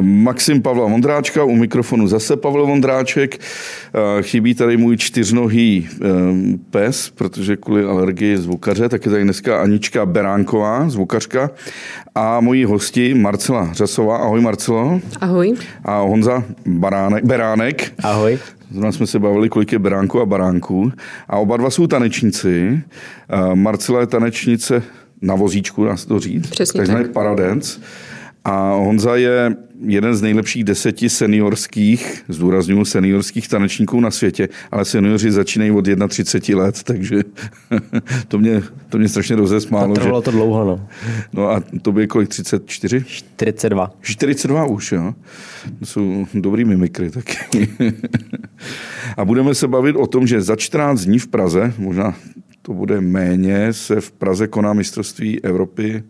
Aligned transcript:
Maxim 0.00 0.62
Pavla 0.62 0.86
Vondráčka, 0.86 1.44
u 1.44 1.54
mikrofonu 1.54 2.08
zase 2.08 2.36
Pavel 2.36 2.66
Vondráček. 2.66 3.40
Chybí 4.22 4.54
tady 4.54 4.76
můj 4.76 4.96
čtyřnohý 4.96 5.88
pes, 6.70 7.10
protože 7.10 7.56
kvůli 7.56 7.84
alergii 7.84 8.36
zvukaře, 8.36 8.88
tak 8.88 9.04
je 9.04 9.10
tady 9.10 9.24
dneska 9.24 9.62
Anička 9.62 10.06
Beránková, 10.06 10.90
zvukařka. 10.90 11.50
A 12.14 12.40
moji 12.40 12.64
hosti 12.64 13.14
Marcela 13.14 13.72
Řasová. 13.72 14.16
Ahoj 14.16 14.40
Marcelo. 14.40 15.00
Ahoj. 15.20 15.54
A 15.84 16.00
Honza 16.00 16.44
Baránek, 16.66 17.24
Beránek. 17.24 17.92
Ahoj. 18.02 18.38
Zrovna 18.70 18.92
jsme 18.92 19.06
se 19.06 19.18
bavili, 19.18 19.48
kolik 19.48 19.72
je 19.72 19.78
beránku 19.78 20.20
a 20.20 20.26
baránků. 20.26 20.92
A 21.28 21.36
oba 21.36 21.56
dva 21.56 21.70
jsou 21.70 21.86
tanečníci. 21.86 22.80
Marcela 23.54 24.00
je 24.00 24.06
tanečnice 24.06 24.82
na 25.22 25.34
vozíčku, 25.34 25.84
dá 25.84 25.96
se 25.96 26.06
to 26.08 26.20
říct. 26.20 26.50
Přesně 26.50 26.78
takzvaný 26.78 27.04
tak. 27.04 27.80
A 28.44 28.72
Honza 28.74 29.16
je 29.16 29.56
jeden 29.86 30.14
z 30.14 30.22
nejlepších 30.22 30.64
deseti 30.64 31.08
seniorských, 31.08 32.24
zdůraznuju 32.28 32.84
seniorských 32.84 33.48
tanečníků 33.48 34.00
na 34.00 34.10
světě, 34.10 34.48
ale 34.70 34.84
seniori 34.84 35.32
začínají 35.32 35.70
od 35.70 35.84
31 36.08 36.64
let, 36.64 36.82
takže 36.82 37.20
to 38.28 38.38
mě, 38.38 38.62
to 38.88 38.98
mě 38.98 39.08
strašně 39.08 39.36
rozesmálo. 39.36 39.94
Trvalo 39.94 40.20
že... 40.20 40.24
to 40.24 40.30
dlouho, 40.30 40.64
no. 40.64 40.86
No 41.32 41.50
a 41.50 41.62
to 41.82 41.92
by 41.92 42.06
kolik, 42.06 42.28
34? 42.28 43.04
42. 43.06 43.90
42 44.00 44.64
už, 44.64 44.92
jo. 44.92 45.14
To 45.78 45.86
jsou 45.86 46.26
dobrý 46.34 46.64
mimikry 46.64 47.10
taky. 47.10 47.68
a 49.16 49.24
budeme 49.24 49.54
se 49.54 49.68
bavit 49.68 49.96
o 49.96 50.06
tom, 50.06 50.26
že 50.26 50.42
za 50.42 50.56
14 50.56 51.00
dní 51.00 51.18
v 51.18 51.28
Praze, 51.28 51.74
možná 51.78 52.14
to 52.62 52.72
bude 52.72 53.00
méně, 53.00 53.72
se 53.72 54.00
v 54.00 54.12
Praze 54.12 54.46
koná 54.46 54.72
mistrovství 54.72 55.44
Evropy 55.44 56.02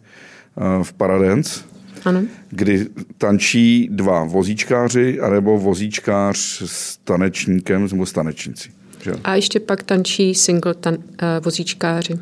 v 0.82 0.92
Paradance. 0.92 1.69
Ano. 2.04 2.22
Kdy 2.50 2.86
tančí 3.18 3.88
dva 3.92 4.24
vozíčkáři, 4.24 5.20
anebo 5.20 5.58
vozíčkář 5.58 6.62
s 6.66 6.96
tanečníkem 6.96 7.88
nebo 7.92 8.06
s 8.06 8.12
tanečníci. 8.12 8.70
Že? 9.02 9.12
A 9.24 9.34
ještě 9.34 9.60
pak 9.60 9.82
tančí 9.82 10.34
single 10.34 10.74
tan, 10.74 10.94
uh, 10.94 11.00
vozíčkáři. 11.44 12.18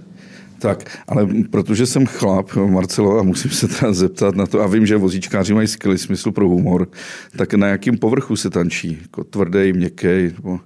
Tak, 0.58 0.98
ale 1.08 1.28
protože 1.50 1.86
jsem 1.86 2.06
chlap, 2.06 2.56
Marcelo, 2.56 3.18
a 3.18 3.22
musím 3.22 3.50
se 3.50 3.68
teda 3.68 3.92
zeptat 3.92 4.36
na 4.36 4.46
to, 4.46 4.60
a 4.60 4.66
vím, 4.66 4.86
že 4.86 4.96
vozíčkáři 4.96 5.54
mají 5.54 5.68
skvělý 5.68 5.98
smysl 5.98 6.30
pro 6.30 6.48
humor, 6.48 6.88
tak 7.36 7.54
na 7.54 7.66
jakém 7.66 7.98
povrchu 7.98 8.36
se 8.36 8.50
tančí? 8.50 8.98
Jako 9.02 9.24
tvrdý, 9.24 9.72
měkký? 9.72 10.06
Nebo... 10.06 10.60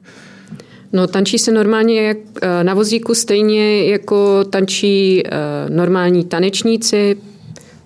No, 0.92 1.06
tančí 1.06 1.38
se 1.38 1.52
normálně 1.52 2.02
jak 2.02 2.16
na 2.62 2.74
vozíku 2.74 3.14
stejně 3.14 3.84
jako 3.84 4.44
tančí 4.44 5.22
normální 5.68 6.24
tanečníci, 6.24 7.16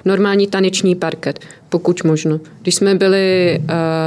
normální 0.07 0.47
taneční 0.47 0.95
parket, 0.95 1.39
pokud 1.69 2.05
možno. 2.05 2.41
Když 2.63 2.75
jsme 2.75 2.95
byli, 2.95 3.59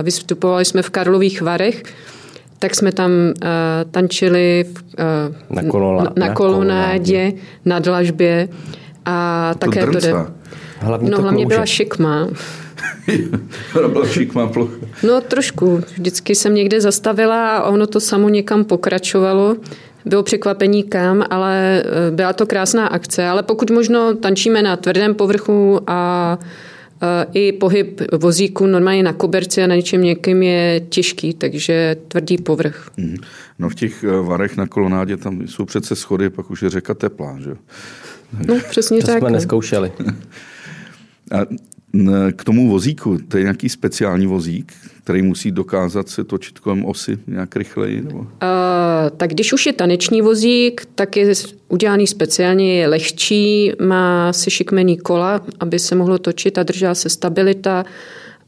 vystupovali 0.03 0.65
jsme 0.65 0.81
v 0.81 0.89
Karlových 0.89 1.41
Varech, 1.41 1.83
tak 2.59 2.75
jsme 2.75 2.91
tam 2.91 3.11
uh, 3.11 3.49
tančili 3.91 4.65
v, 4.73 4.83
uh, 5.49 5.55
na, 5.55 5.63
kolola, 5.63 6.03
na, 6.03 6.13
na 6.15 6.33
kolonádě, 6.33 7.33
na 7.65 7.79
dlažbě 7.79 8.49
a 9.05 9.49
to 9.53 9.59
také 9.59 9.81
drnca. 9.81 9.99
to 9.99 10.07
jde. 10.07 10.13
Hlavně 10.79 11.11
no, 11.11 11.17
to 11.17 11.21
hlavně 11.21 11.43
klouže. 11.43 11.55
byla 11.55 11.65
šikma. 11.65 12.27
byla 13.91 14.07
šikma 14.07 14.47
plocha. 14.47 14.73
No 15.03 15.21
trošku. 15.21 15.83
Vždycky 15.93 16.35
jsem 16.35 16.55
někde 16.55 16.81
zastavila 16.81 17.57
a 17.57 17.69
ono 17.69 17.87
to 17.87 17.99
samo 17.99 18.29
někam 18.29 18.63
pokračovalo. 18.63 19.55
Bylo 20.05 20.23
překvapení 20.23 20.83
kam, 20.83 21.23
ale 21.29 21.83
byla 22.11 22.33
to 22.33 22.45
krásná 22.45 22.87
akce. 22.87 23.27
Ale 23.27 23.43
pokud 23.43 23.71
možno 23.71 24.15
tančíme 24.15 24.61
na 24.61 24.77
tvrdém 24.77 25.15
povrchu 25.15 25.79
a 25.87 26.39
i 27.33 27.51
pohyb 27.51 28.01
vozíku 28.17 28.65
normálně 28.65 29.03
na 29.03 29.13
koberci 29.13 29.63
a 29.63 29.67
na 29.67 29.75
něčem 29.75 30.01
někým 30.01 30.43
je 30.43 30.81
těžký, 30.89 31.33
takže 31.33 31.95
tvrdý 32.07 32.37
povrch. 32.37 32.89
No 33.59 33.69
v 33.69 33.75
těch 33.75 34.05
varech 34.23 34.57
na 34.57 34.67
kolonádě 34.67 35.17
tam 35.17 35.47
jsou 35.47 35.65
přece 35.65 35.95
schody, 35.95 36.29
pak 36.29 36.51
už 36.51 36.61
je 36.61 36.69
řeka 36.69 36.93
teplá, 36.93 37.39
že? 37.39 37.55
No 38.47 38.59
přesně 38.69 39.01
to 39.01 39.07
tak. 39.07 39.19
jsme 39.19 39.29
neskoušeli. 39.29 39.91
A 41.31 41.45
k 42.35 42.43
tomu 42.43 42.69
vozíku, 42.69 43.17
to 43.27 43.37
je 43.37 43.43
nějaký 43.43 43.69
speciální 43.69 44.27
vozík, 44.27 44.73
který 45.03 45.21
musí 45.21 45.51
dokázat 45.51 46.09
se 46.09 46.23
točit 46.23 46.59
kolem 46.59 46.85
osy 46.85 47.17
nějak 47.27 47.55
rychleji? 47.55 48.01
Nebo? 48.01 48.19
Uh, 48.19 48.27
tak 49.17 49.29
když 49.29 49.53
už 49.53 49.65
je 49.65 49.73
taneční 49.73 50.21
vozík, 50.21 50.87
tak 50.95 51.17
je 51.17 51.33
udělaný 51.67 52.07
speciálně, 52.07 52.79
je 52.79 52.87
lehčí, 52.87 53.71
má 53.81 54.33
si 54.33 54.51
šikmený 54.51 54.97
kola, 54.97 55.41
aby 55.59 55.79
se 55.79 55.95
mohlo 55.95 56.17
točit 56.17 56.57
a 56.57 56.63
držela 56.63 56.95
se 56.95 57.09
stabilita 57.09 57.85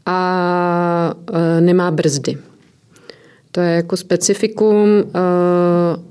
a 0.06 1.13
uh, 1.30 1.38
nemá 1.59 1.91
brzdy. 1.91 2.38
To 3.51 3.62
je 3.62 3.72
jako 3.72 3.97
specifikum, 3.97 4.88
uh, 4.90 5.03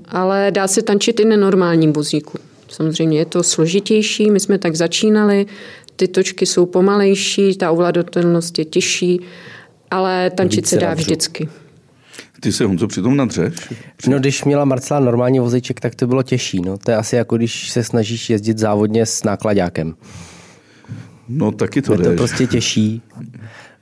ale 0.07 0.51
dá 0.51 0.67
se 0.67 0.81
tančit 0.81 1.19
i 1.19 1.25
na 1.25 1.37
normálním 1.37 1.93
vozíku. 1.93 2.37
Samozřejmě 2.67 3.17
je 3.17 3.25
to 3.25 3.43
složitější, 3.43 4.31
my 4.31 4.39
jsme 4.39 4.57
tak 4.57 4.75
začínali, 4.75 5.45
ty 6.01 6.07
točky 6.07 6.45
jsou 6.45 6.65
pomalejší, 6.65 7.57
ta 7.57 7.71
ovladatelnost 7.71 8.59
je 8.59 8.65
těžší, 8.65 9.19
ale 9.91 10.29
tančit 10.29 10.67
se 10.67 10.77
dá 10.77 10.93
vždycky. 10.93 11.49
Ty 12.39 12.51
se, 12.51 12.65
Honzo, 12.65 12.87
přitom 12.87 13.17
nadřeš? 13.17 13.53
No, 14.07 14.19
když 14.19 14.43
měla 14.43 14.65
Marcela 14.65 14.99
normální 14.99 15.39
vozíček, 15.39 15.79
tak 15.79 15.95
to 15.95 16.07
bylo 16.07 16.23
těžší. 16.23 16.61
No. 16.61 16.77
To 16.77 16.91
je 16.91 16.97
asi 16.97 17.15
jako 17.15 17.37
když 17.37 17.69
se 17.69 17.83
snažíš 17.83 18.29
jezdit 18.29 18.57
závodně 18.57 19.05
s 19.05 19.23
nákladákem. 19.23 19.95
No, 21.29 21.51
taky 21.51 21.81
to 21.81 21.93
Je 21.93 21.97
to 21.97 22.11
prostě 22.15 22.47
těžší 22.47 23.01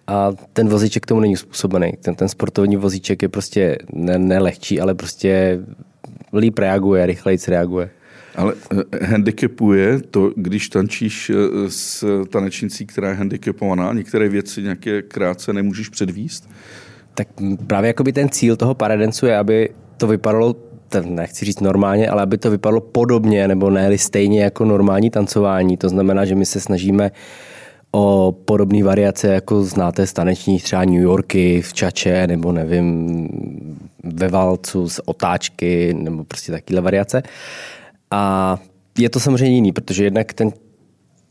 a 0.07 0.31
ten 0.53 0.69
vozíček 0.69 1.06
tomu 1.06 1.22
není 1.22 1.38
způsobený. 1.38 1.91
Ten, 2.01 2.16
ten 2.16 2.30
sportovní 2.30 2.75
vozíček 2.75 3.22
je 3.22 3.30
prostě 3.30 3.78
ne, 3.94 4.19
nelehčí, 4.19 4.81
ale 4.81 4.96
prostě 4.96 5.59
líp 6.34 6.59
reaguje, 6.59 7.06
rychleji 7.06 7.38
reaguje. 7.47 7.90
Ale 8.35 8.53
handicapuje 9.01 10.00
to, 10.12 10.31
když 10.35 10.69
tančíš 10.69 11.31
s 11.67 12.06
tanečnicí, 12.29 12.85
která 12.85 13.09
je 13.09 13.16
handicapovaná, 13.16 13.94
některé 13.94 14.29
věci 14.29 14.62
nějaké 14.62 15.01
krátce 15.01 15.53
nemůžeš 15.53 15.90
předvíst? 15.90 16.50
Tak 17.13 17.28
právě 17.68 17.88
jakoby 17.88 18.13
ten 18.13 18.29
cíl 18.29 18.56
toho 18.56 18.73
paradencu 18.75 19.25
je, 19.25 19.38
aby 19.38 19.69
to 19.97 20.07
vypadalo, 20.07 20.56
nechci 21.06 21.45
říct 21.45 21.59
normálně, 21.59 22.09
ale 22.09 22.22
aby 22.22 22.38
to 22.38 22.51
vypadalo 22.51 22.81
podobně 22.81 23.47
nebo 23.47 23.69
ne 23.69 23.97
stejně 23.97 24.44
jako 24.44 24.66
normální 24.66 25.09
tancování. 25.09 25.78
To 25.78 25.89
znamená, 25.89 26.25
že 26.25 26.35
my 26.35 26.45
se 26.45 26.59
snažíme 26.59 27.12
o 27.91 28.35
podobné 28.45 28.84
variace, 28.84 29.28
jako 29.28 29.63
znáte 29.63 30.07
z 30.07 30.13
tanečních 30.13 30.63
třeba 30.63 30.85
New 30.85 31.01
Yorky 31.01 31.62
v 31.62 31.73
čače, 31.73 32.28
nebo 32.28 32.51
nevím, 32.51 33.09
ve 34.03 34.28
valcu 34.28 34.89
z 34.89 35.00
otáčky, 35.06 35.94
nebo 35.94 36.23
prostě 36.23 36.51
takovéhle 36.51 36.81
variace. 36.81 37.23
A 38.11 38.57
je 38.97 39.09
to 39.09 39.19
samozřejmě 39.19 39.55
jiný, 39.55 39.71
protože 39.71 40.03
jednak 40.03 40.33
ten 40.33 40.51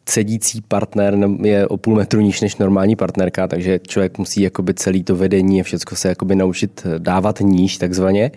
sedící 0.09 0.61
partner 0.61 1.19
je 1.43 1.67
o 1.67 1.77
půl 1.77 1.95
metru 1.95 2.21
níž 2.21 2.41
než 2.41 2.57
normální 2.57 2.97
partnerka, 2.97 3.49
takže 3.49 3.79
člověk 3.79 4.19
musí 4.19 4.41
jakoby 4.41 4.75
celý 4.75 5.05
to 5.05 5.17
vedení 5.17 5.61
a 5.61 5.65
všechno 5.65 5.97
se 5.97 6.09
jakoby 6.09 6.37
naučit 6.37 6.87
dávat 6.99 7.41
níž 7.41 7.79
takzvaně. 7.79 8.31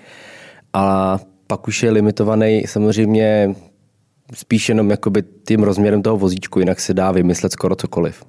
A 0.74 1.20
pak 1.48 1.68
už 1.68 1.84
je 1.84 1.92
limitovaný 1.92 2.64
samozřejmě 2.68 3.56
spíš 4.34 4.70
jenom 4.70 4.90
jakoby 4.90 5.24
tím 5.48 5.64
rozměrem 5.64 6.02
toho 6.02 6.18
vozíčku, 6.18 6.60
jinak 6.60 6.80
se 6.80 6.94
dá 6.94 7.12
vymyslet 7.12 7.52
skoro 7.52 7.76
cokoliv. 7.76 8.24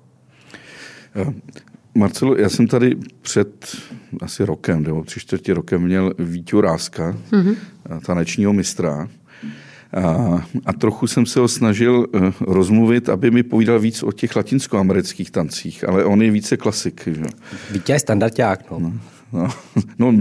Marcelo, 1.95 2.37
já 2.37 2.49
jsem 2.49 2.67
tady 2.67 2.97
před 3.23 3.77
asi 4.21 4.45
rokem, 4.45 4.83
nebo 4.83 5.05
tři 5.05 5.21
čtvrtě 5.21 5.55
rokem 5.55 5.83
měl 5.83 6.13
Víťu 6.19 6.61
Ráska, 6.61 7.17
mm-hmm. 7.31 7.57
tanečního 8.07 8.53
mistra. 8.53 9.09
A, 9.93 10.47
a 10.67 10.73
trochu 10.73 11.07
jsem 11.07 11.27
se 11.27 11.41
ho 11.41 11.49
snažil 11.49 12.07
uh, 12.15 12.31
rozmluvit, 12.41 13.09
aby 13.09 13.31
mi 13.31 13.43
povídal 13.43 13.81
víc 13.81 14.03
o 14.03 14.13
těch 14.13 14.37
latinskoamerických 14.37 15.31
tancích, 15.31 15.89
ale 15.89 16.05
on 16.05 16.23
je 16.23 16.31
více 16.31 16.57
klasik. 16.57 17.03
Že? 17.07 17.23
Vítě 17.71 17.93
je 17.93 17.99
standardák, 17.99 18.71
no. 18.71 18.79
No, 18.79 18.93
no, 19.33 19.49
no 19.99 20.13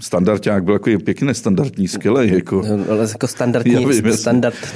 standardák 0.00 0.64
byl 0.64 0.74
jako 0.74 0.90
pěkně 1.04 1.26
nestandardní, 1.26 1.88
skvělý. 1.88 2.32
Jako, 2.32 2.62
no, 2.62 2.84
ale 2.90 3.08
jako 3.08 3.26
standardní, 3.26 3.86
vím, 3.86 4.12
standard, 4.12 4.74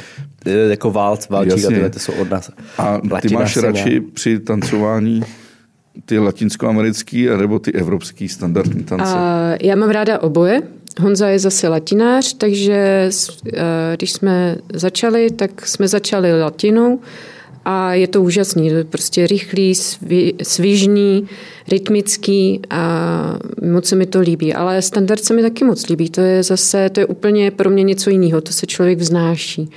jako 0.69 0.91
válc, 0.91 1.29
válčík 1.29 1.65
a 1.65 1.69
tyhle, 1.69 1.91
to 1.91 1.99
jsou 1.99 2.13
od 2.13 2.31
nás. 2.31 2.51
A 2.79 3.01
ty 3.21 3.35
máš 3.35 3.57
radši 3.57 4.01
při 4.01 4.39
tancování 4.39 5.23
ty 6.05 6.19
latinskoamerický 6.19 7.27
nebo 7.27 7.59
ty 7.59 7.73
evropský 7.73 8.29
standardní 8.29 8.85
tance? 8.85 9.15
A 9.17 9.53
já 9.63 9.77
mám 9.77 9.91
ráda 9.91 10.19
oboje. 10.19 10.63
Honza 11.01 11.29
je 11.29 11.39
zase 11.39 11.69
latinář, 11.69 12.35
takže 12.35 13.11
když 13.97 14.13
jsme 14.13 14.57
začali, 14.73 15.31
tak 15.31 15.67
jsme 15.67 15.89
začali 15.89 16.43
latinou 16.43 17.01
a 17.65 17.95
je 17.95 18.09
to 18.09 18.23
úžasný. 18.23 18.67
Je 18.67 18.85
to 18.85 18.91
prostě 18.91 19.27
rychlý, 19.27 19.75
svižný, 20.43 21.29
rytmický 21.69 22.61
a 22.71 23.39
moc 23.73 23.87
se 23.87 23.97
mi 23.97 24.07
to 24.07 24.21
líbí. 24.21 24.55
Ale 24.55 24.83
standard 24.83 25.25
se 25.25 25.35
mi 25.35 25.43
taky 25.43 25.65
moc 25.65 25.89
líbí. 25.89 26.11
To 26.11 26.21
je 26.21 26.43
zase, 26.43 26.91
to 26.91 27.01
je 27.01 27.07
úplně 27.07 27.51
pro 27.51 27.71
mě 27.71 27.83
něco 27.83 28.11
jiného. 28.11 28.41
To 28.41 28.53
se 28.53 28.67
člověk 28.67 28.99
vznáší. 28.99 29.71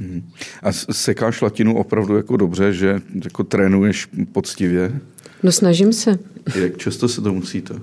Mhm. 0.00 0.22
A 0.62 0.72
sekáš 0.72 1.42
latinu 1.42 1.78
opravdu 1.78 2.16
jako 2.16 2.36
dobře, 2.36 2.72
že 2.72 3.00
jako 3.24 3.44
trénuješ 3.44 4.08
poctivě? 4.32 5.00
No 5.42 5.52
snažím 5.52 5.92
se. 5.92 6.18
Jak 6.54 6.76
často 6.76 7.08
se 7.08 7.20
to 7.20 7.32
musíte? 7.32 7.74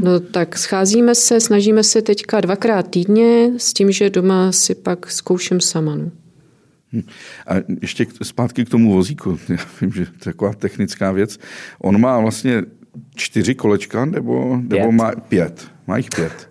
No 0.00 0.20
tak 0.20 0.58
scházíme 0.58 1.14
se, 1.14 1.40
snažíme 1.40 1.82
se 1.82 2.02
teďka 2.02 2.40
dvakrát 2.40 2.90
týdně 2.90 3.50
s 3.56 3.72
tím, 3.72 3.92
že 3.92 4.10
doma 4.10 4.52
si 4.52 4.74
pak 4.74 5.10
zkouším 5.10 5.60
sama. 5.60 5.96
No. 5.96 6.10
Hm. 6.92 7.02
A 7.46 7.54
ještě 7.82 8.06
zpátky 8.22 8.64
k 8.64 8.68
tomu 8.68 8.92
vozíku. 8.92 9.38
Já 9.48 9.56
vím, 9.80 9.92
že 9.92 10.04
to 10.04 10.10
je 10.10 10.32
taková 10.32 10.52
technická 10.52 11.12
věc. 11.12 11.38
On 11.78 12.00
má 12.00 12.20
vlastně 12.20 12.62
čtyři 13.14 13.54
kolečka, 13.54 14.04
nebo, 14.04 14.60
nebo 14.62 14.92
má 14.92 15.10
pět? 15.28 15.68
Má 15.86 15.96
jich 15.96 16.08
pět. 16.16 16.48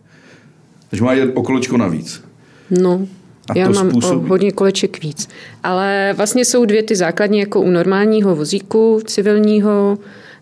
Takže 0.89 1.03
má 1.03 1.11
o 1.33 1.43
kolečko 1.43 1.77
navíc. 1.77 2.23
No, 2.69 3.07
a 3.49 3.57
Já 3.57 3.69
mám 3.69 3.89
způsobí... 3.89 4.29
hodně 4.29 4.51
koleček 4.51 5.03
víc. 5.03 5.29
Ale 5.63 6.13
vlastně 6.17 6.45
jsou 6.45 6.65
dvě 6.65 6.83
ty 6.83 6.95
základní, 6.95 7.39
jako 7.39 7.61
u 7.61 7.69
normálního 7.69 8.35
vozíku 8.35 9.01
civilního, 9.05 9.97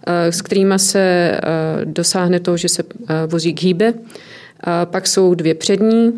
s 0.08 0.42
kterými 0.42 0.80
se 0.80 1.00
eh, 1.00 1.40
dosáhne 1.86 2.40
toho, 2.40 2.58
že 2.58 2.70
se 2.70 2.84
eh, 2.84 3.28
vozík 3.28 3.62
hýbe. 3.62 3.94
Pak 4.86 5.08
jsou 5.08 5.36
dvě 5.36 5.56
přední 5.56 6.14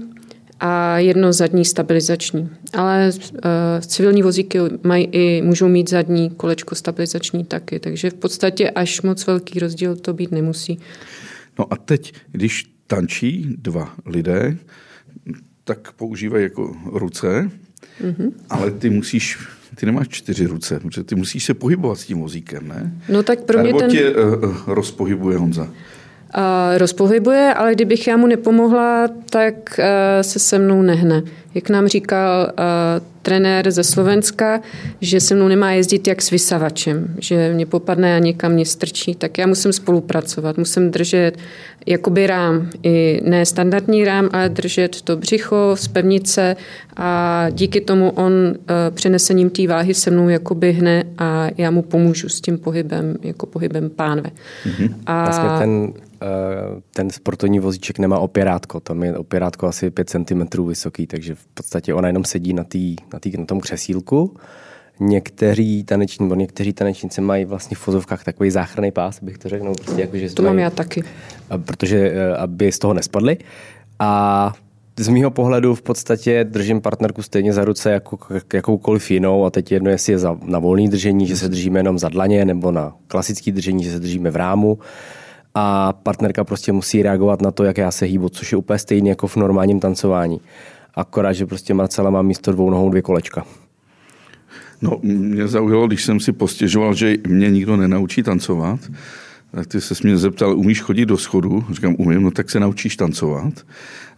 a 0.60 0.98
jedno 0.98 1.34
zadní 1.34 1.66
stabilizační. 1.66 2.50
Ale 2.74 3.12
civilní 3.82 4.24
vozíky 4.24 4.60
mají 4.84 5.06
i, 5.12 5.42
můžou 5.42 5.68
mít 5.68 5.90
zadní 5.90 6.30
kolečko 6.30 6.76
stabilizační 6.76 7.46
taky, 7.46 7.80
takže 7.80 8.10
v 8.10 8.14
podstatě 8.14 8.70
až 8.70 9.02
moc 9.02 9.28
velký 9.28 9.60
rozdíl 9.60 9.96
to 9.96 10.14
být 10.14 10.32
nemusí. 10.32 10.80
No 11.60 11.74
a 11.74 11.76
teď, 11.76 12.14
když 12.32 12.74
tančí 12.88 13.56
dva 13.58 13.94
lidé, 14.06 14.58
tak 15.64 15.92
používají 15.92 16.44
jako 16.44 16.76
ruce, 16.86 17.52
mm-hmm. 18.02 18.32
ale 18.50 18.72
ty 18.72 18.90
musíš, 18.90 19.40
ty 19.76 19.86
nemáš 19.86 20.08
čtyři 20.10 20.46
ruce, 20.46 20.80
protože 20.80 21.04
ty 21.04 21.16
musíš 21.16 21.46
se 21.46 21.54
pohybovat 21.54 22.00
s 22.00 22.06
tím 22.06 22.20
vozíkem, 22.20 22.68
ne? 22.68 22.92
No 23.10 23.24
tak 23.24 23.42
pro 23.42 23.60
mě 23.60 23.68
Nebo 23.68 23.80
ten... 23.80 23.92
tě 23.92 24.16
uh, 24.16 24.56
rozpohybuje 24.68 25.38
Honza? 25.38 25.64
Uh, 25.64 25.70
rozpohybuje, 26.78 27.54
ale 27.54 27.76
kdybych 27.76 28.08
já 28.08 28.18
mu 28.18 28.28
nepomohla, 28.28 29.08
tak 29.30 29.56
uh, 29.80 29.86
se 30.22 30.40
se 30.40 30.60
mnou 30.60 30.82
nehne. 30.82 31.24
Jak 31.54 31.70
nám 31.70 31.88
říkal 31.88 32.52
uh, 32.52 33.13
trenér 33.24 33.72
ze 33.72 33.84
Slovenska, 33.84 34.62
že 35.02 35.20
se 35.20 35.36
mnou 35.36 35.48
nemá 35.48 35.72
jezdit 35.72 36.08
jak 36.08 36.22
s 36.22 36.32
vysavačem, 36.32 37.16
že 37.20 37.54
mě 37.54 37.66
popadne 37.66 38.16
a 38.16 38.20
někam 38.20 38.52
mě 38.52 38.66
strčí, 38.66 39.16
tak 39.16 39.38
já 39.38 39.48
musím 39.48 39.74
spolupracovat, 39.74 40.58
musím 40.58 40.92
držet 40.92 41.38
jakoby 41.86 42.28
rám, 42.28 42.70
i 42.84 43.22
ne 43.24 43.46
standardní 43.46 44.06
rám, 44.06 44.30
ale 44.34 44.50
držet 44.50 45.02
to 45.02 45.18
břicho 45.18 45.76
z 45.76 45.88
pevnice 45.88 46.56
a 46.96 47.46
díky 47.50 47.82
tomu 47.82 48.12
on 48.12 48.34
uh, 48.34 48.56
přenesením 48.94 49.50
té 49.50 49.68
váhy 49.68 49.94
se 49.94 50.12
mnou 50.12 50.30
jakoby 50.30 50.72
hne 50.72 51.04
a 51.18 51.48
já 51.58 51.72
mu 51.72 51.82
pomůžu 51.82 52.30
s 52.30 52.42
tím 52.42 52.58
pohybem, 52.58 53.16
jako 53.24 53.46
pohybem 53.46 53.90
pánve. 53.90 54.30
Mm-hmm. 54.66 54.94
A 55.06 55.24
vlastně 55.24 55.50
ten 55.60 55.94
Eh, 55.98 56.03
ten 56.94 57.10
sportovní 57.10 57.60
vozíček 57.60 58.00
nemá 58.00 58.20
opěrátko, 58.20 58.80
tam 58.80 59.04
je 59.04 59.18
opěrátko 59.18 59.68
asi 59.68 59.92
5 59.92 60.10
cm 60.10 60.68
vysoký, 60.68 61.08
takže 61.08 61.36
v 61.36 61.46
podstatě 61.48 61.94
ona 61.94 62.08
jenom 62.08 62.26
sedí 62.26 62.54
na, 62.54 62.64
tý, 62.64 62.96
na, 63.14 63.20
tý, 63.20 63.38
na 63.38 63.46
tom 63.46 63.60
křesílku. 63.60 64.36
Někteří 65.00 65.84
taneční, 65.84 66.26
nebo 66.26 66.36
někteří 66.36 66.74
tanečníci 66.74 67.22
mají 67.22 67.46
vlastně 67.46 67.78
v 67.78 67.80
fozovkách 67.80 68.24
takový 68.24 68.52
záchranný 68.52 68.92
pás, 68.92 69.24
bych 69.24 69.38
to 69.38 69.50
řekl. 69.50 69.66
No, 69.66 69.74
prostě 69.74 70.02
jako, 70.02 70.18
že 70.18 70.34
to 70.34 70.44
mám 70.44 70.60
já 70.60 70.70
taky. 70.70 71.04
Protože, 71.66 71.98
eh, 71.98 72.38
aby 72.38 72.72
z 72.72 72.80
toho 72.80 72.94
nespadli. 72.94 73.38
A 74.00 74.54
z 75.00 75.08
mýho 75.08 75.32
pohledu 75.32 75.76
v 75.76 75.82
podstatě 75.82 76.44
držím 76.44 76.82
partnerku 76.82 77.22
stejně 77.22 77.54
za 77.54 77.66
ruce 77.66 77.92
jako 77.92 78.18
jakoukoliv 78.54 79.12
jinou 79.12 79.46
a 79.46 79.50
teď 79.50 79.72
jedno, 79.72 79.90
jestli 79.90 80.14
je 80.14 80.20
za, 80.20 80.38
na 80.44 80.60
volný 80.60 80.90
držení, 80.90 81.28
že 81.28 81.38
se 81.38 81.50
držíme 81.50 81.80
jenom 81.80 82.00
za 82.00 82.10
dlaně, 82.10 82.46
nebo 82.46 82.72
na 82.72 82.96
klasický 83.08 83.52
držení, 83.52 83.84
že 83.84 83.92
se 83.92 84.00
držíme 84.00 84.32
v 84.32 84.36
rámu 84.36 84.80
a 85.56 85.94
partnerka 85.94 86.44
prostě 86.44 86.72
musí 86.72 87.04
reagovat 87.04 87.42
na 87.42 87.52
to, 87.52 87.64
jak 87.64 87.78
já 87.78 87.92
se 87.92 88.06
hýbu, 88.06 88.30
což 88.30 88.52
je 88.52 88.58
úplně 88.58 88.80
stejně 88.80 89.10
jako 89.10 89.28
v 89.28 89.36
normálním 89.36 89.80
tancování. 89.80 90.42
Akorát, 90.96 91.34
že 91.34 91.46
prostě 91.46 91.74
Marcela 91.74 92.10
má 92.10 92.22
místo 92.22 92.52
dvou 92.52 92.70
nohou 92.70 92.90
dvě 92.90 93.02
kolečka. 93.02 93.46
No, 94.82 95.00
mě 95.02 95.48
zaujalo, 95.48 95.88
když 95.88 96.04
jsem 96.04 96.20
si 96.20 96.32
postěžoval, 96.32 96.94
že 96.94 97.16
mě 97.28 97.52
nikdo 97.52 97.78
nenaučí 97.78 98.24
tancovat, 98.24 98.80
tak 99.56 99.68
ty 99.68 99.82
se 99.82 99.96
mě 100.04 100.18
zeptal, 100.18 100.58
umíš 100.58 100.82
chodit 100.82 101.06
do 101.06 101.18
schodu? 101.18 101.66
Říkám, 101.72 101.96
umím, 102.00 102.24
no 102.24 102.32
tak 102.32 102.50
se 102.50 102.60
naučíš 102.60 102.96
tancovat. 102.96 103.54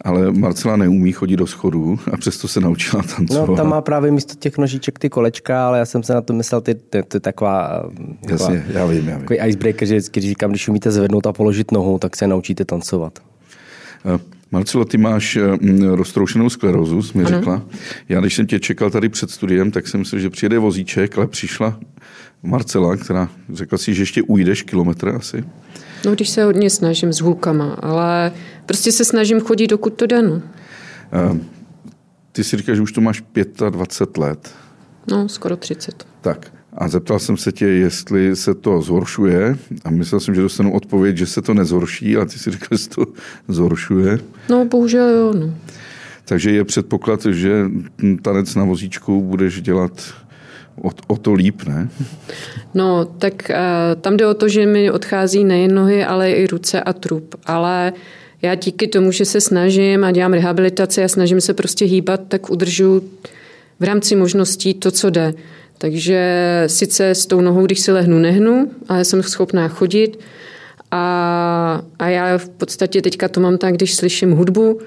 Ale 0.04 0.32
Marcela 0.32 0.76
neumí 0.76 1.12
chodit 1.12 1.38
do 1.38 1.48
schodu 1.48 2.00
a 2.14 2.18
přesto 2.18 2.48
se 2.48 2.62
naučila 2.62 3.04
tancovat. 3.04 3.50
No, 3.50 3.56
tam 3.56 3.70
má 3.70 3.82
právě 3.82 4.12
místo 4.12 4.36
těch 4.40 4.58
nožiček 4.58 5.00
ty 5.00 5.10
kolečka, 5.10 5.68
ale 5.68 5.80
já 5.80 5.86
jsem 5.86 6.04
se 6.04 6.14
na 6.14 6.22
to 6.22 6.34
myslel, 6.34 6.62
ty, 6.62 6.76
ty, 6.76 7.04
ty 7.04 7.20
taková, 7.20 7.90
taková 8.22 8.54
Jasně, 8.54 8.66
já 8.74 8.86
vím, 8.86 9.08
já 9.08 9.16
vím. 9.16 9.22
Takový 9.22 9.40
icebreaker, 9.48 9.88
že 9.88 10.00
když 10.12 10.26
říkám, 10.26 10.50
když 10.50 10.68
umíte 10.68 10.92
zvednout 10.92 11.28
a 11.28 11.34
položit 11.34 11.72
nohu, 11.72 12.00
tak 12.00 12.16
se 12.16 12.28
naučíte 12.28 12.66
tancovat. 12.66 13.20
Marcelo, 14.52 14.86
ty 14.86 14.98
máš 14.98 15.38
roztroušenou 15.82 16.50
sklerózu, 16.50 17.02
jsi 17.02 17.18
mi 17.18 17.24
ano. 17.24 17.38
řekla. 17.38 17.62
Já, 18.10 18.20
když 18.20 18.36
jsem 18.36 18.48
tě 18.48 18.60
čekal 18.60 18.90
tady 18.90 19.10
před 19.10 19.32
studiem, 19.32 19.72
tak 19.72 19.88
jsem 19.88 20.00
myslel, 20.00 20.22
že 20.22 20.30
přijede 20.30 20.60
vozíček, 20.60 21.18
ale 21.18 21.28
přišla 21.28 21.80
Marcela, 22.44 22.98
která 22.98 23.30
řekla 23.54 23.78
si, 23.78 23.94
že 23.94 24.02
ještě 24.02 24.22
ujdeš 24.22 24.62
kilometr 24.62 25.10
asi. 25.10 25.44
No, 26.06 26.12
když 26.12 26.30
se 26.30 26.44
hodně 26.44 26.70
snažím 26.70 27.14
s 27.14 27.22
hůlkama, 27.22 27.74
ale 27.74 28.32
prostě 28.66 28.92
se 28.92 29.06
snažím 29.06 29.40
chodit, 29.40 29.68
dokud 29.68 29.94
to 29.94 30.06
jde. 30.06 30.22
No. 30.22 30.42
Ty 32.32 32.44
si 32.44 32.58
říkáš, 32.58 32.76
že 32.76 32.82
už 32.82 32.92
to 32.92 33.02
máš 33.02 33.24
25 33.70 34.18
let. 34.18 34.56
No, 35.12 35.30
skoro 35.30 35.58
30. 35.58 36.08
Tak. 36.22 36.54
A 36.78 36.88
zeptal 36.88 37.20
jsem 37.20 37.38
se 37.38 37.52
tě, 37.52 37.66
jestli 37.66 38.36
se 38.36 38.54
to 38.54 38.82
zhoršuje 38.82 39.58
a 39.86 39.90
myslel 39.90 40.20
jsem, 40.20 40.36
že 40.36 40.42
dostanu 40.42 40.74
odpověď, 40.74 41.18
že 41.18 41.26
se 41.26 41.42
to 41.42 41.54
nezhorší, 41.54 42.18
a 42.18 42.26
ty 42.26 42.40
si 42.40 42.52
říkal, 42.52 42.68
že 42.72 42.78
se 42.78 42.90
to 42.90 43.06
zhoršuje. 43.48 44.20
No, 44.50 44.66
bohužel 44.66 45.10
jo. 45.10 45.34
No. 45.34 45.54
Takže 46.26 46.52
je 46.52 46.64
předpoklad, 46.64 47.26
že 47.26 47.66
tanec 48.22 48.56
na 48.56 48.64
vozíčku 48.64 49.22
budeš 49.22 49.62
dělat 49.62 49.92
o, 50.82 50.90
o 51.08 51.18
to 51.18 51.34
líp, 51.34 51.64
ne? 51.68 51.90
No, 52.74 53.06
tak 53.06 53.34
uh, 53.50 54.02
tam 54.02 54.18
jde 54.18 54.28
o 54.28 54.34
to, 54.34 54.50
že 54.50 54.66
mi 54.66 54.92
odchází 54.92 55.44
nejen 55.44 55.76
nohy, 55.76 56.06
ale 56.06 56.32
i 56.32 56.48
ruce 56.48 56.82
a 56.82 56.94
trup. 56.94 57.36
Ale 57.46 57.94
já 58.42 58.56
díky 58.56 58.88
tomu, 58.88 59.12
že 59.12 59.26
se 59.26 59.42
snažím 59.42 60.04
a 60.04 60.12
dělám 60.12 60.34
rehabilitaci 60.34 61.04
a 61.04 61.08
snažím 61.08 61.42
se 61.42 61.54
prostě 61.54 61.86
hýbat, 61.86 62.22
tak 62.28 62.50
udržu 62.50 63.02
v 63.80 63.84
rámci 63.84 64.16
možností 64.16 64.74
to, 64.74 64.92
co 64.92 65.10
jde. 65.10 65.34
Takže 65.78 66.64
sice 66.68 67.10
s 67.10 67.26
tou 67.26 67.42
nohou, 67.42 67.66
když 67.66 67.80
si 67.80 67.92
lehnu, 67.92 68.20
nehnu, 68.20 68.72
ale 68.90 69.06
jsem 69.06 69.24
schopná 69.24 69.68
chodit. 69.68 70.20
A, 70.92 71.82
a 72.00 72.08
já 72.08 72.38
v 72.38 72.50
podstatě 72.50 73.02
teďka 73.02 73.28
to 73.28 73.40
mám 73.40 73.58
tak, 73.58 73.74
když 73.74 73.96
slyším 73.96 74.32
hudbu, 74.32 74.80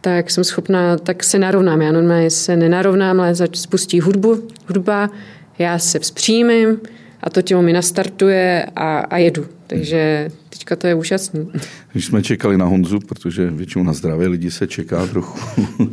tak 0.00 0.30
jsem 0.30 0.44
schopná, 0.44 0.96
tak 0.98 1.24
se 1.24 1.38
narovnám. 1.38 1.82
Já 1.82 1.92
normálně 1.92 2.30
se 2.30 2.56
nenarovnám, 2.56 3.20
ale 3.20 3.34
spustí 3.54 4.00
hudbu, 4.00 4.48
hudba, 4.66 5.10
já 5.58 5.78
se 5.78 5.98
vzpřímím 5.98 6.80
a 7.22 7.30
to 7.30 7.42
tělo 7.42 7.62
mi 7.62 7.72
nastartuje 7.72 8.66
a, 8.76 8.98
a 8.98 9.18
jedu. 9.18 9.46
Takže 9.72 10.30
teďka 10.48 10.76
to 10.76 10.86
je 10.86 10.94
úžasný. 10.94 11.48
Když 11.92 12.04
jsme 12.04 12.22
čekali 12.22 12.58
na 12.58 12.64
Honzu, 12.64 13.00
protože 13.00 13.50
většinou 13.50 13.84
na 13.84 13.92
zdravé 13.92 14.26
lidi 14.26 14.50
se 14.50 14.66
čeká 14.66 15.06
trochu, 15.06 15.38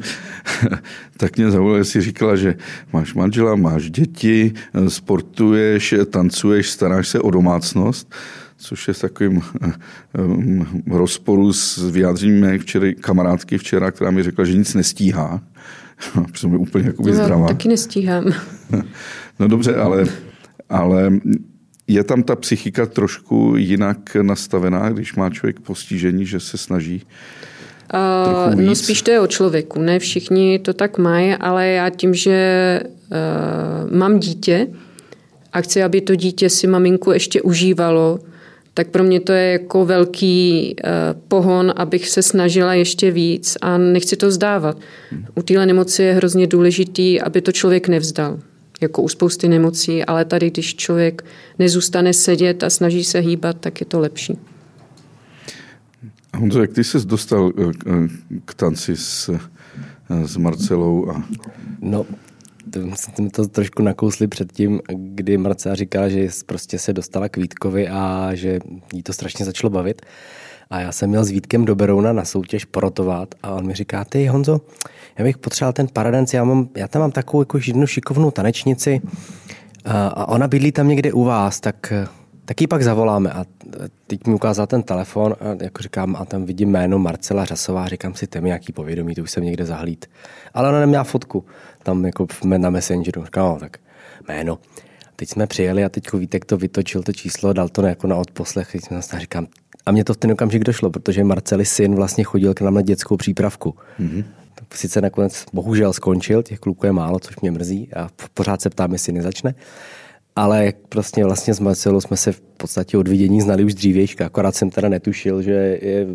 tak 1.17 1.37
mě 1.37 1.51
zaujalo, 1.51 1.77
jestli 1.77 2.01
říkala, 2.01 2.35
že 2.35 2.55
máš 2.93 3.13
manžela, 3.13 3.55
máš 3.55 3.89
děti, 3.89 4.53
sportuješ, 4.87 5.95
tancuješ, 6.09 6.69
staráš 6.69 7.07
se 7.07 7.19
o 7.19 7.31
domácnost 7.31 8.15
což 8.61 8.87
je 8.87 8.93
s 8.93 8.99
takovým 8.99 9.41
eh, 9.61 9.71
rozporu 10.91 11.53
s 11.53 11.91
vyjádřením 11.91 12.39
mé 12.39 12.57
včera, 12.57 12.87
kamarádky 12.99 13.57
včera, 13.57 13.91
která 13.91 14.11
mi 14.11 14.23
řekla, 14.23 14.45
že 14.45 14.57
nic 14.57 14.73
nestíhá. 14.73 15.41
Přitom 16.31 16.53
je 16.53 16.59
úplně 16.59 16.85
jakoby 16.85 17.13
zdravá. 17.13 17.47
taky 17.47 17.67
nestíhám. 17.67 18.25
no 19.39 19.47
dobře, 19.47 19.75
ale, 19.75 20.05
ale 20.69 21.11
je 21.89 22.03
tam 22.03 22.23
ta 22.23 22.35
psychika 22.35 22.85
trošku 22.85 23.53
jinak 23.57 24.15
nastavená, 24.21 24.89
když 24.89 25.15
má 25.15 25.29
člověk 25.29 25.59
postižení, 25.59 26.25
že 26.25 26.39
se 26.39 26.57
snaží 26.57 27.01
Uh, 27.93 28.61
no 28.61 28.75
spíš 28.75 29.01
to 29.01 29.11
je 29.11 29.19
o 29.19 29.27
člověku. 29.27 29.79
Ne 29.79 29.99
všichni 29.99 30.59
to 30.59 30.73
tak 30.73 30.97
mají, 30.97 31.33
ale 31.33 31.67
já 31.67 31.89
tím, 31.89 32.13
že 32.13 32.79
uh, 32.83 33.97
mám 33.97 34.19
dítě 34.19 34.67
a 35.53 35.61
chci, 35.61 35.83
aby 35.83 36.01
to 36.01 36.15
dítě 36.15 36.49
si 36.49 36.67
maminku 36.67 37.11
ještě 37.11 37.41
užívalo, 37.41 38.19
tak 38.73 38.87
pro 38.87 39.03
mě 39.03 39.19
to 39.19 39.31
je 39.31 39.51
jako 39.51 39.85
velký 39.85 40.75
uh, 40.75 41.21
pohon, 41.27 41.73
abych 41.75 42.09
se 42.09 42.21
snažila 42.21 42.73
ještě 42.73 43.11
víc 43.11 43.57
a 43.61 43.77
nechci 43.77 44.15
to 44.15 44.31
zdávat. 44.31 44.77
U 45.35 45.41
téhle 45.41 45.65
nemoci 45.65 46.03
je 46.03 46.13
hrozně 46.13 46.47
důležitý, 46.47 47.21
aby 47.21 47.41
to 47.41 47.51
člověk 47.51 47.87
nevzdal. 47.87 48.39
Jako 48.81 49.01
u 49.01 49.07
spousty 49.07 49.47
nemocí, 49.47 50.05
ale 50.05 50.25
tady, 50.25 50.51
když 50.51 50.75
člověk 50.75 51.25
nezůstane 51.59 52.13
sedět 52.13 52.63
a 52.63 52.69
snaží 52.69 53.03
se 53.03 53.19
hýbat, 53.19 53.57
tak 53.59 53.79
je 53.79 53.85
to 53.85 53.99
lepší. 53.99 54.37
Honzo, 56.37 56.61
jak 56.61 56.73
ty 56.73 56.83
jsi 56.83 57.05
dostal 57.05 57.51
eh, 57.57 58.07
k 58.45 58.53
tanci 58.53 58.95
s, 58.95 59.29
eh, 59.29 60.27
s 60.27 60.37
Marcelou? 60.37 61.09
A... 61.09 61.23
No, 61.81 62.05
to, 62.69 62.79
jsme 62.95 63.29
to 63.29 63.47
trošku 63.47 63.83
nakousli 63.83 64.27
předtím, 64.27 64.81
kdy 64.93 65.37
Marcela 65.37 65.75
říkala, 65.75 66.09
že 66.09 66.27
prostě 66.45 66.79
se 66.79 66.93
dostala 66.93 67.29
k 67.29 67.37
Vítkovi 67.37 67.87
a 67.87 68.29
že 68.33 68.59
jí 68.93 69.03
to 69.03 69.13
strašně 69.13 69.45
začalo 69.45 69.69
bavit. 69.69 70.01
A 70.69 70.79
já 70.79 70.91
jsem 70.91 71.09
měl 71.09 71.25
s 71.25 71.29
Vítkem 71.29 71.65
do 71.65 71.75
Berouna 71.75 72.13
na 72.13 72.25
soutěž 72.25 72.65
porotovat 72.65 73.35
a 73.43 73.51
on 73.51 73.65
mi 73.65 73.73
říká, 73.73 74.05
ty 74.05 74.27
Honzo, 74.27 74.61
já 75.17 75.25
bych 75.25 75.37
potřeboval 75.37 75.73
ten 75.73 75.87
paradenc, 75.87 76.33
já, 76.33 76.43
mám, 76.43 76.69
já 76.77 76.87
tam 76.87 76.99
mám 76.99 77.11
takovou 77.11 77.41
jako 77.41 77.59
jednu 77.67 77.87
šikovnou 77.87 78.31
tanečnici 78.31 79.01
a 79.85 80.27
ona 80.27 80.47
bydlí 80.47 80.71
tam 80.71 80.87
někde 80.87 81.13
u 81.13 81.23
vás, 81.23 81.59
tak 81.59 81.93
tak 82.49 82.61
ji 82.61 82.67
pak 82.67 82.83
zavoláme 82.83 83.31
a 83.31 83.45
teď 84.07 84.27
mi 84.27 84.33
ukázal 84.33 84.67
ten 84.67 84.83
telefon 84.83 85.35
a 85.39 85.63
jako 85.63 85.83
říkám, 85.83 86.15
a 86.15 86.25
tam 86.25 86.45
vidím 86.45 86.69
jméno 86.69 86.99
Marcela 86.99 87.45
Řasová, 87.45 87.87
říkám 87.87 88.15
si, 88.15 88.27
tam 88.27 88.45
nějaký 88.45 88.73
povědomí, 88.73 89.15
to 89.15 89.21
už 89.21 89.31
jsem 89.31 89.43
někde 89.43 89.65
zahlíd. 89.65 90.05
Ale 90.53 90.69
ona 90.69 90.79
neměla 90.79 91.03
fotku 91.03 91.45
tam 91.83 92.05
jako 92.05 92.27
na 92.57 92.69
Messengeru. 92.69 93.25
Říkám, 93.25 93.45
no, 93.45 93.57
tak 93.59 93.77
jméno. 94.27 94.59
Teď 95.15 95.29
jsme 95.29 95.47
přijeli 95.47 95.85
a 95.85 95.89
teď 95.89 96.13
Vítek 96.13 96.45
to 96.45 96.57
vytočil, 96.57 97.03
to 97.03 97.13
číslo, 97.13 97.53
dal 97.53 97.69
to 97.69 97.81
jako 97.81 98.07
na 98.07 98.15
odposlech. 98.15 98.71
Teď 98.71 98.81
jsme 98.99 99.19
říkám, 99.19 99.47
a 99.89 99.91
mě 99.91 100.03
to 100.03 100.13
v 100.13 100.17
ten 100.17 100.31
okamžik 100.31 100.63
došlo, 100.63 100.89
protože 100.89 101.23
Marceli 101.23 101.65
syn 101.65 101.95
vlastně 101.95 102.23
chodil 102.23 102.53
k 102.53 102.61
nám 102.61 102.73
na 102.73 102.81
dětskou 102.81 103.17
přípravku. 103.17 103.75
Mm-hmm. 103.99 104.23
Sice 104.73 105.01
nakonec 105.01 105.45
bohužel 105.53 105.93
skončil, 105.93 106.43
těch 106.43 106.59
kluků 106.59 106.85
je 106.85 106.91
málo, 106.91 107.19
což 107.19 107.39
mě 107.39 107.51
mrzí 107.51 107.93
a 107.93 108.09
pořád 108.33 108.61
se 108.61 108.69
ptám, 108.69 108.93
jestli 108.93 109.13
nezačne 109.13 109.55
ale 110.35 110.73
prostě 110.89 111.25
vlastně 111.25 111.53
s 111.53 111.59
Marcelou 111.59 112.01
jsme 112.01 112.17
se 112.17 112.31
v 112.31 112.41
podstatě 112.41 112.97
od 112.97 113.07
vidění 113.07 113.41
znali 113.41 113.63
už 113.63 113.73
dřívějška, 113.73 114.25
akorát 114.25 114.55
jsem 114.55 114.69
teda 114.69 114.89
netušil, 114.89 115.41
že 115.41 115.51
je 115.81 116.07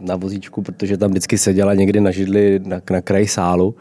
na 0.00 0.16
vozíčku, 0.16 0.62
protože 0.62 0.96
tam 0.96 1.10
vždycky 1.10 1.38
seděla 1.38 1.74
někdy 1.74 2.00
na 2.00 2.10
židli 2.10 2.60
na, 2.64 2.80
na 2.90 3.00
kraji 3.00 3.28
sálu 3.28 3.74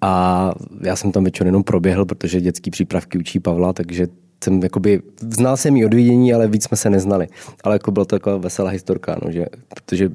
a 0.00 0.54
já 0.82 0.96
jsem 0.96 1.12
tam 1.12 1.24
večer 1.24 1.46
jenom 1.46 1.62
proběhl, 1.62 2.04
protože 2.04 2.40
dětský 2.40 2.70
přípravky 2.70 3.18
učí 3.18 3.40
Pavla, 3.40 3.72
takže 3.72 4.06
jsem 4.44 4.62
jakoby, 4.62 5.02
znal 5.20 5.56
jsem 5.56 5.76
ji 5.76 5.84
od 5.84 5.94
vidění, 5.94 6.32
ale 6.34 6.48
víc 6.48 6.64
jsme 6.64 6.76
se 6.76 6.90
neznali. 6.90 7.28
Ale 7.64 7.74
jako 7.74 7.90
byla 7.90 8.04
to 8.04 8.16
taková 8.16 8.36
veselá 8.36 8.70
historka, 8.70 9.16
no, 9.24 9.32
že, 9.32 9.46
protože 9.74 10.10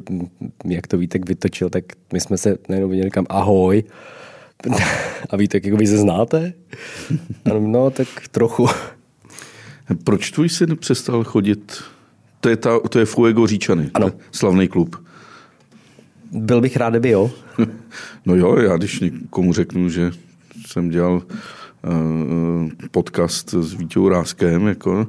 jak 0.66 0.88
to 0.88 0.98
Vítek 0.98 1.30
vytočil, 1.30 1.70
tak 1.70 1.84
my 2.14 2.20
jsme 2.20 2.38
se 2.38 2.58
najednou 2.70 2.90
viděli 2.90 3.12
kam 3.12 3.26
ahoj, 3.30 3.84
a 5.30 5.38
víte, 5.38 5.60
jak 5.64 5.74
vy 5.74 5.88
se 5.88 5.98
znáte? 5.98 6.54
No, 7.60 7.90
tak 7.90 8.08
trochu. 8.32 8.68
Proč 10.04 10.32
tvůj 10.32 10.50
syn 10.50 10.78
přestal 10.78 11.24
chodit? 11.24 11.84
To 12.40 12.50
je, 12.50 12.58
ta, 12.58 12.80
to 12.80 13.00
je 13.00 13.06
Fuego 13.06 13.48
Říčany, 13.48 13.90
ano. 13.94 14.12
slavný 14.32 14.68
klub. 14.68 15.06
Byl 16.32 16.62
bych 16.62 16.78
rád, 16.78 16.90
kdyby 16.90 17.10
jo. 17.10 17.32
No 18.26 18.36
jo, 18.36 18.58
já 18.58 18.78
když 18.78 19.00
někomu 19.00 19.54
řeknu, 19.54 19.90
že 19.90 20.12
jsem 20.68 20.90
dělal 20.90 21.22
podcast 22.92 23.54
s 23.54 23.74
Vítěou 23.74 24.10
Ráskem 24.10 24.68
jako, 24.68 25.08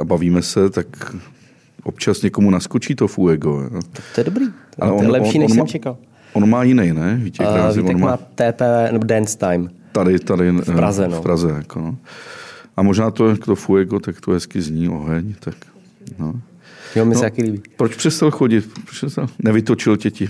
a 0.00 0.04
bavíme 0.04 0.42
se, 0.42 0.70
tak 0.70 1.14
občas 1.82 2.22
někomu 2.22 2.50
naskočí 2.50 2.94
to 2.94 3.08
Fuego. 3.08 3.60
Jo. 3.60 3.80
To 4.14 4.20
je 4.20 4.24
dobrý. 4.24 4.46
To, 4.46 4.54
to 4.78 4.84
je 4.84 4.92
on, 4.92 5.10
lepší, 5.10 5.38
on, 5.38 5.42
než 5.42 5.50
on 5.50 5.56
jsem 5.56 5.66
čekal. 5.66 5.96
On 6.32 6.48
má 6.48 6.62
jiný, 6.62 6.92
ne? 6.92 7.16
Vítěk 7.22 7.46
uh, 7.46 7.76
Vítek 7.76 7.94
on 7.94 8.00
má... 8.00 8.06
má 8.06 8.16
TP 8.16 8.60
nebo 8.92 9.04
Dance 9.04 9.38
Time. 9.38 9.70
Tady, 9.92 10.18
tady 10.18 10.50
v 10.50 10.76
Praze. 10.76 11.08
No. 11.08 11.20
V 11.20 11.22
Praze 11.22 11.48
jako, 11.48 11.80
no. 11.80 11.96
A 12.76 12.82
možná 12.82 13.10
to, 13.10 13.28
jak 13.28 13.44
to 13.44 13.54
Fuego, 13.54 14.00
tak 14.00 14.20
to 14.20 14.30
hezky 14.30 14.62
zní, 14.62 14.88
oheň, 14.88 15.34
tak 15.40 15.54
no. 16.18 16.34
Jo, 16.96 17.04
mi 17.04 17.14
no, 17.14 17.20
se 17.20 17.24
taky 17.26 17.42
líbí. 17.42 17.62
Proč 17.76 17.96
přestal 17.96 18.30
chodit? 18.30 18.72
Proč 18.72 18.96
přestal? 18.96 19.28
Nevytočil 19.38 19.96
tě 19.96 20.10
ti? 20.10 20.28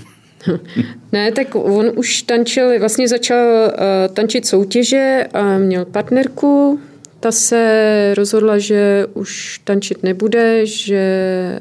Ne, 1.13 1.33
tak 1.33 1.55
on 1.55 1.91
už 1.97 2.23
tančil, 2.23 2.81
vlastně 2.81 3.09
začal 3.09 3.47
uh, 3.47 4.15
tančit 4.15 4.47
soutěže 4.47 5.27
a 5.33 5.59
měl 5.59 5.85
partnerku, 5.85 6.81
ta 7.21 7.33
se 7.33 8.15
rozhodla, 8.17 8.59
že 8.59 9.07
už 9.15 9.61
tančit 9.65 10.03
nebude, 10.03 10.67
že 10.67 11.59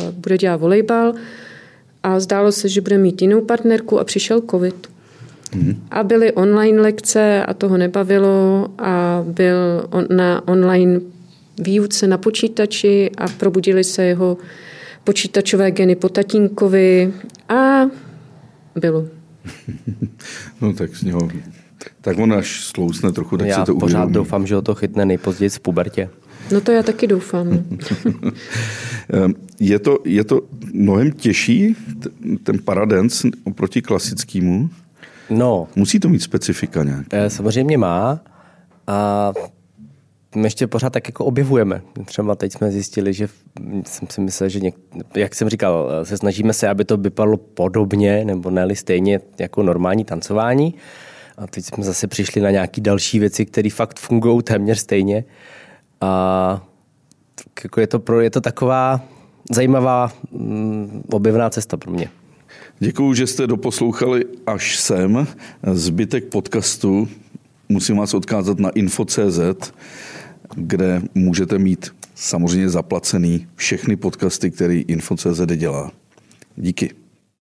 uh, 0.00 0.14
bude 0.14 0.38
dělat 0.38 0.56
volejbal 0.56 1.14
a 2.02 2.20
zdálo 2.20 2.52
se, 2.52 2.68
že 2.68 2.80
bude 2.80 2.98
mít 2.98 3.22
jinou 3.22 3.40
partnerku 3.40 4.00
a 4.00 4.04
přišel 4.04 4.40
covid. 4.50 4.88
Hmm. 5.52 5.82
A 5.90 6.02
byly 6.02 6.32
online 6.32 6.80
lekce 6.80 7.44
a 7.44 7.54
toho 7.54 7.76
nebavilo 7.76 8.68
a 8.78 9.24
byl 9.26 9.86
on, 9.90 10.06
na 10.10 10.48
online 10.48 11.00
výuce 11.58 12.06
na 12.06 12.18
počítači 12.18 13.10
a 13.18 13.28
probudili 13.28 13.84
se 13.84 14.04
jeho 14.04 14.36
počítačové 15.04 15.70
geny 15.70 15.96
po 15.96 16.08
tatínkovi 16.08 17.12
a 17.48 17.86
bylo. 18.80 19.04
no 20.60 20.72
tak 20.72 20.96
z 20.96 21.02
něho, 21.02 21.28
tak 22.00 22.18
on 22.18 22.32
až 22.32 22.60
slousne 22.64 23.12
trochu, 23.12 23.36
tak 23.36 23.46
Já 23.48 23.56
se 23.60 23.64
to 23.66 23.74
pořád 23.74 23.98
uvědomí. 23.98 24.14
doufám, 24.14 24.46
že 24.46 24.54
ho 24.54 24.62
to 24.62 24.74
chytne 24.74 25.06
nejpozději 25.06 25.48
v 25.50 25.60
pubertě. 25.60 26.08
No 26.52 26.60
to 26.60 26.72
já 26.72 26.82
taky 26.82 27.06
doufám. 27.06 27.48
Ehm, 29.10 29.34
je, 29.60 29.78
to, 29.78 29.98
je 30.04 30.24
to 30.24 30.40
mnohem 30.72 31.12
těžší, 31.12 31.76
ten 32.42 32.58
paradance 32.64 33.28
oproti 33.44 33.82
klasickému? 33.82 34.70
No. 35.30 35.68
Musí 35.76 36.00
to 36.00 36.08
mít 36.08 36.22
specifika 36.22 36.82
nějak? 36.84 37.06
Eh, 37.10 37.30
samozřejmě 37.30 37.78
má. 37.78 38.20
A 38.86 39.32
my 40.34 40.46
ještě 40.46 40.66
pořád 40.66 40.92
tak 40.92 41.08
jako 41.08 41.24
objevujeme. 41.24 41.82
Třeba 42.04 42.34
teď 42.34 42.52
jsme 42.52 42.70
zjistili, 42.70 43.12
že 43.12 43.28
jsem 43.86 44.08
si 44.10 44.20
myslel, 44.20 44.48
že 44.48 44.60
něk, 44.60 44.74
jak 45.14 45.34
jsem 45.34 45.48
říkal, 45.48 45.90
se 46.02 46.16
snažíme 46.16 46.52
se, 46.52 46.68
aby 46.68 46.84
to 46.84 46.96
vypadalo 46.96 47.36
podobně, 47.36 48.24
nebo 48.24 48.50
ne 48.50 48.76
stejně 48.76 49.20
jako 49.38 49.62
normální 49.62 50.04
tancování. 50.04 50.74
A 51.38 51.46
teď 51.46 51.64
jsme 51.64 51.84
zase 51.84 52.06
přišli 52.06 52.40
na 52.40 52.50
nějaké 52.50 52.80
další 52.80 53.18
věci, 53.18 53.46
které 53.46 53.70
fakt 53.70 53.98
fungují 53.98 54.42
téměř 54.42 54.78
stejně. 54.78 55.24
A 56.00 56.66
jako 57.62 57.80
je, 57.80 57.86
to 57.86 57.98
pro, 57.98 58.20
je 58.20 58.30
to 58.30 58.40
taková 58.40 59.00
zajímavá 59.50 60.12
mm, 60.32 61.02
objevná 61.12 61.50
cesta 61.50 61.76
pro 61.76 61.92
mě. 61.92 62.08
Děkuji, 62.78 63.14
že 63.14 63.26
jste 63.26 63.46
doposlouchali 63.46 64.24
až 64.46 64.78
sem. 64.78 65.26
Zbytek 65.72 66.24
podcastu 66.24 67.08
musím 67.68 67.96
vás 67.96 68.14
odkázat 68.14 68.58
na 68.58 68.70
info.cz, 68.70 69.72
kde 70.54 71.02
můžete 71.14 71.58
mít 71.58 71.94
samozřejmě 72.14 72.68
zaplacený 72.68 73.46
všechny 73.56 73.96
podcasty, 73.96 74.50
který 74.50 74.80
info.cz 74.80 75.40
dělá. 75.56 75.92
Díky. 76.56 77.07